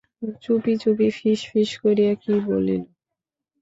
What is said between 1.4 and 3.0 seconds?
ফিস করিয়া কি বলিল।